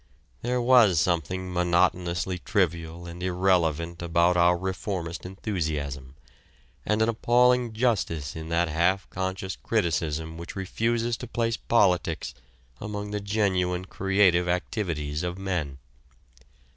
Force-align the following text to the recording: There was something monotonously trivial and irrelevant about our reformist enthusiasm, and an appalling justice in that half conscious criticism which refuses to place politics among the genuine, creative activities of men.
There 0.41 0.59
was 0.59 0.99
something 0.99 1.53
monotonously 1.53 2.39
trivial 2.39 3.05
and 3.05 3.21
irrelevant 3.21 4.01
about 4.01 4.35
our 4.35 4.57
reformist 4.57 5.27
enthusiasm, 5.27 6.15
and 6.87 7.03
an 7.03 7.07
appalling 7.09 7.71
justice 7.73 8.35
in 8.35 8.49
that 8.49 8.67
half 8.67 9.07
conscious 9.11 9.55
criticism 9.55 10.39
which 10.39 10.55
refuses 10.55 11.17
to 11.17 11.27
place 11.27 11.55
politics 11.57 12.33
among 12.79 13.11
the 13.11 13.21
genuine, 13.21 13.85
creative 13.85 14.47
activities 14.47 15.21
of 15.21 15.37
men. 15.37 15.77